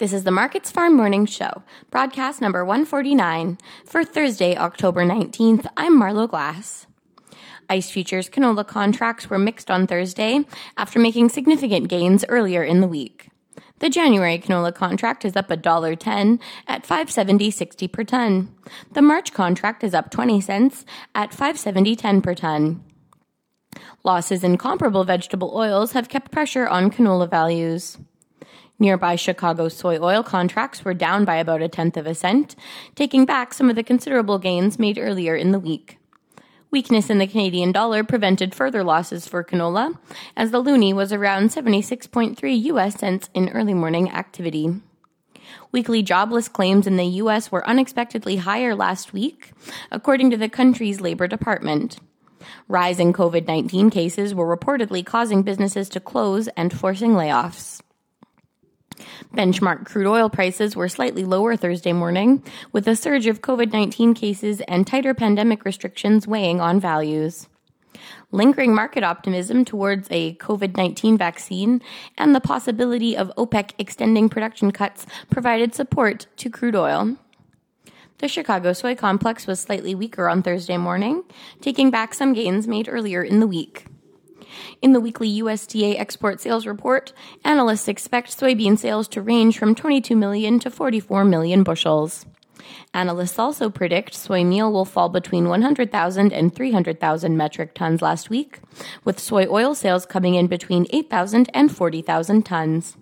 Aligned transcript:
This 0.00 0.14
is 0.14 0.24
the 0.24 0.30
Markets 0.30 0.70
Farm 0.70 0.96
Morning 0.96 1.26
Show, 1.26 1.62
broadcast 1.90 2.40
number 2.40 2.64
149 2.64 3.58
for 3.84 4.02
Thursday, 4.02 4.56
October 4.56 5.04
19th. 5.04 5.66
I'm 5.76 6.00
Marlo 6.00 6.26
Glass. 6.26 6.86
ICE 7.68 7.90
futures 7.90 8.30
canola 8.30 8.66
contracts 8.66 9.28
were 9.28 9.38
mixed 9.38 9.70
on 9.70 9.86
Thursday 9.86 10.46
after 10.78 10.98
making 10.98 11.28
significant 11.28 11.88
gains 11.88 12.24
earlier 12.30 12.62
in 12.62 12.80
the 12.80 12.88
week. 12.88 13.28
The 13.80 13.90
January 13.90 14.38
canola 14.38 14.74
contract 14.74 15.26
is 15.26 15.36
up 15.36 15.48
$1.10 15.50 16.40
at 16.66 16.84
570.60 16.84 17.92
per 17.92 18.02
ton. 18.02 18.56
The 18.92 19.02
March 19.02 19.34
contract 19.34 19.84
is 19.84 19.92
up 19.92 20.10
20 20.10 20.40
cents 20.40 20.86
at 21.14 21.32
570.10 21.32 22.22
per 22.22 22.34
ton. 22.34 22.82
Losses 24.02 24.42
in 24.42 24.56
comparable 24.56 25.04
vegetable 25.04 25.52
oils 25.54 25.92
have 25.92 26.08
kept 26.08 26.32
pressure 26.32 26.66
on 26.66 26.90
canola 26.90 27.28
values. 27.28 27.98
Nearby 28.80 29.14
Chicago 29.14 29.68
soy 29.68 29.98
oil 29.98 30.22
contracts 30.22 30.84
were 30.84 30.94
down 30.94 31.26
by 31.26 31.36
about 31.36 31.60
a 31.60 31.68
tenth 31.68 31.98
of 31.98 32.06
a 32.06 32.14
cent, 32.14 32.56
taking 32.94 33.26
back 33.26 33.52
some 33.52 33.68
of 33.68 33.76
the 33.76 33.82
considerable 33.82 34.38
gains 34.38 34.78
made 34.78 34.98
earlier 34.98 35.36
in 35.36 35.52
the 35.52 35.58
week. 35.58 35.98
Weakness 36.70 37.10
in 37.10 37.18
the 37.18 37.26
Canadian 37.26 37.72
dollar 37.72 38.02
prevented 38.02 38.54
further 38.54 38.82
losses 38.82 39.28
for 39.28 39.44
canola, 39.44 39.98
as 40.34 40.50
the 40.50 40.62
loonie 40.62 40.94
was 40.94 41.12
around 41.12 41.50
76.3 41.50 42.62
US 42.62 42.94
cents 42.94 43.28
in 43.34 43.50
early 43.50 43.74
morning 43.74 44.10
activity. 44.10 44.80
Weekly 45.72 46.02
jobless 46.02 46.48
claims 46.48 46.86
in 46.86 46.96
the 46.96 47.04
U.S. 47.04 47.52
were 47.52 47.68
unexpectedly 47.68 48.36
higher 48.36 48.74
last 48.74 49.12
week, 49.12 49.52
according 49.90 50.30
to 50.30 50.36
the 50.36 50.48
country's 50.48 51.00
Labor 51.00 51.26
Department. 51.26 51.98
Rising 52.66 53.12
COVID 53.12 53.46
19 53.46 53.90
cases 53.90 54.34
were 54.34 54.56
reportedly 54.56 55.04
causing 55.04 55.42
businesses 55.42 55.88
to 55.90 56.00
close 56.00 56.48
and 56.56 56.72
forcing 56.72 57.10
layoffs. 57.10 57.82
Benchmark 59.34 59.86
crude 59.86 60.06
oil 60.06 60.28
prices 60.28 60.74
were 60.74 60.88
slightly 60.88 61.24
lower 61.24 61.56
Thursday 61.56 61.92
morning, 61.92 62.42
with 62.72 62.86
a 62.88 62.96
surge 62.96 63.26
of 63.26 63.42
COVID 63.42 63.72
19 63.72 64.14
cases 64.14 64.60
and 64.62 64.86
tighter 64.86 65.14
pandemic 65.14 65.64
restrictions 65.64 66.26
weighing 66.26 66.60
on 66.60 66.80
values. 66.80 67.48
Lingering 68.32 68.74
market 68.74 69.02
optimism 69.02 69.64
towards 69.64 70.08
a 70.10 70.34
COVID 70.34 70.76
19 70.76 71.18
vaccine 71.18 71.82
and 72.16 72.34
the 72.34 72.40
possibility 72.40 73.16
of 73.16 73.32
OPEC 73.36 73.72
extending 73.78 74.28
production 74.28 74.70
cuts 74.70 75.06
provided 75.30 75.74
support 75.74 76.26
to 76.36 76.50
crude 76.50 76.76
oil. 76.76 77.16
The 78.18 78.28
Chicago 78.28 78.72
soy 78.74 78.94
complex 78.94 79.46
was 79.46 79.60
slightly 79.60 79.94
weaker 79.94 80.28
on 80.28 80.42
Thursday 80.42 80.76
morning, 80.76 81.24
taking 81.60 81.90
back 81.90 82.12
some 82.12 82.34
gains 82.34 82.68
made 82.68 82.88
earlier 82.88 83.22
in 83.22 83.40
the 83.40 83.46
week. 83.46 83.86
In 84.82 84.92
the 84.92 85.00
weekly 85.00 85.40
USDA 85.40 85.98
export 85.98 86.40
sales 86.40 86.66
report, 86.66 87.12
analysts 87.44 87.88
expect 87.88 88.38
soybean 88.38 88.78
sales 88.78 89.08
to 89.08 89.22
range 89.22 89.58
from 89.58 89.74
22 89.74 90.16
million 90.16 90.58
to 90.60 90.70
44 90.70 91.24
million 91.24 91.62
bushels. 91.62 92.26
Analysts 92.92 93.38
also 93.38 93.70
predict 93.70 94.14
soy 94.14 94.44
meal 94.44 94.72
will 94.72 94.84
fall 94.84 95.08
between 95.08 95.48
100,000 95.48 96.32
and 96.32 96.54
300,000 96.54 97.36
metric 97.36 97.74
tons 97.74 98.02
last 98.02 98.30
week, 98.30 98.60
with 99.04 99.18
soy 99.18 99.46
oil 99.46 99.74
sales 99.74 100.06
coming 100.06 100.34
in 100.34 100.46
between 100.46 100.86
8,000 100.90 101.50
and 101.54 101.74
40,000 101.74 102.44
tons. 102.44 102.96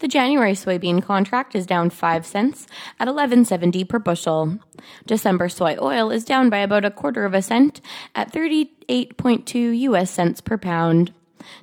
The 0.00 0.08
January 0.08 0.54
soybean 0.54 1.02
contract 1.02 1.54
is 1.54 1.66
down 1.66 1.90
5 1.90 2.24
cents 2.24 2.66
at 2.98 3.06
11.70 3.06 3.86
per 3.86 3.98
bushel. 3.98 4.58
December 5.06 5.50
soy 5.50 5.76
oil 5.78 6.10
is 6.10 6.24
down 6.24 6.48
by 6.48 6.58
about 6.58 6.86
a 6.86 6.90
quarter 6.90 7.26
of 7.26 7.34
a 7.34 7.42
cent 7.42 7.82
at 8.14 8.32
38.2 8.32 9.78
US 9.80 10.10
cents 10.10 10.40
per 10.40 10.56
pound. 10.56 11.12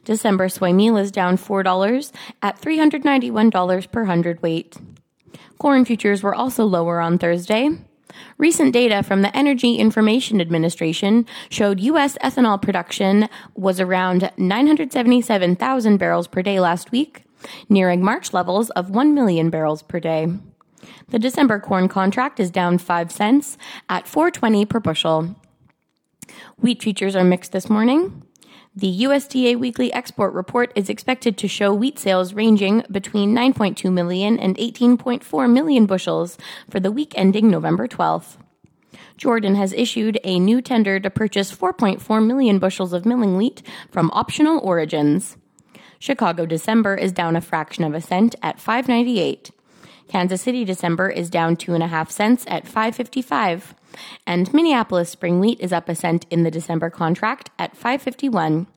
December 0.06 0.50
soy 0.50 0.72
meal 0.72 0.98
is 0.98 1.12
down 1.12 1.36
$4 1.36 2.12
at 2.44 2.62
$391 2.62 3.92
per 3.92 4.06
hundredweight. 4.06 4.78
Corn 5.58 5.84
futures 5.84 6.22
were 6.22 6.36
also 6.36 6.64
lower 6.64 7.00
on 7.00 7.18
Thursday. 7.18 7.72
Recent 8.38 8.72
data 8.72 9.02
from 9.02 9.24
the 9.24 9.36
Energy 9.36 9.78
Information 9.78 10.40
Administration 10.40 11.26
showed 11.50 11.80
U.S. 11.80 12.20
ethanol 12.24 12.62
production 12.62 13.30
was 13.56 13.80
around 13.80 14.32
977,000 14.38 15.98
barrels 15.98 16.28
per 16.28 16.44
day 16.44 16.60
last 16.60 16.92
week, 16.92 17.24
nearing 17.70 18.04
March 18.04 18.34
levels 18.34 18.70
of 18.72 18.90
1 18.90 19.14
million 19.14 19.50
barrels 19.50 19.82
per 19.84 20.00
day. 20.00 20.28
The 21.10 21.20
December 21.20 21.60
corn 21.60 21.88
contract 21.88 22.40
is 22.40 22.52
down 22.52 22.78
5 22.78 23.12
cents 23.12 23.58
at 23.90 24.06
4.20 24.06 24.68
per 24.68 24.80
bushel. 24.80 25.36
Wheat 26.60 26.82
futures 26.82 27.16
are 27.16 27.24
mixed 27.24 27.52
this 27.52 27.70
morning. 27.70 28.24
The 28.76 29.04
USDA 29.06 29.58
weekly 29.58 29.92
export 29.92 30.34
report 30.34 30.72
is 30.76 30.88
expected 30.88 31.36
to 31.38 31.48
show 31.48 31.74
wheat 31.74 31.98
sales 31.98 32.34
ranging 32.34 32.84
between 32.92 33.34
9.2 33.34 33.92
million 33.92 34.38
and 34.38 34.56
18.4 34.58 35.52
million 35.52 35.88
bushels 35.88 36.38
for 36.70 36.80
the 36.80 36.92
week 36.92 37.14
ending 37.16 37.50
November 37.50 37.88
12th. 37.88 38.38
Jordan 39.18 39.56
has 39.56 39.74
issued 39.74 40.20
a 40.24 40.38
new 40.38 40.62
tender 40.62 41.00
to 41.00 41.10
purchase 41.10 41.52
4.4 41.52 42.24
million 42.24 42.60
bushels 42.60 42.94
of 42.94 43.04
milling 43.04 43.36
wheat 43.36 43.64
from 43.90 44.12
optional 44.14 44.60
origins. 44.60 45.38
Chicago 46.00 46.46
December 46.46 46.96
is 46.96 47.12
down 47.12 47.36
a 47.36 47.42
fraction 47.42 47.84
of 47.84 47.94
a 47.94 48.02
cent 48.02 48.36
at 48.42 48.60
598. 48.60 49.52
Kansas 50.08 50.42
City 50.42 50.64
December 50.64 51.10
is 51.10 51.30
down 51.30 51.56
two 51.56 51.74
and 51.74 51.84
a 51.84 51.88
half 51.88 52.10
cents 52.10 52.46
at 52.48 52.66
555. 52.66 53.76
And 54.26 54.54
Minneapolis 54.54 55.10
spring 55.10 55.40
wheat 55.40 55.60
is 55.60 55.74
up 55.74 55.90
a 55.90 55.96
cent 55.96 56.26
in 56.30 56.44
the 56.44 56.52
December 56.52 56.90
contract 56.90 57.50
at 57.60 57.76
551. 57.76 58.68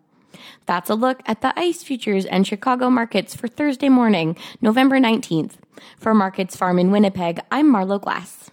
That's 0.67 0.91
a 0.91 0.95
look 0.95 1.23
at 1.27 1.41
the 1.41 1.59
ICE 1.59 1.83
futures 1.83 2.25
and 2.25 2.47
Chicago 2.47 2.91
markets 2.91 3.35
for 3.35 3.49
Thursday 3.49 3.89
morning, 3.89 4.37
November 4.61 4.99
19th. 4.99 5.55
For 5.99 6.15
Markets 6.15 6.57
Farm 6.57 6.79
in 6.79 6.91
Winnipeg, 6.91 7.41
I'm 7.51 7.73
Marlo 7.73 8.01
Glass. 8.01 8.51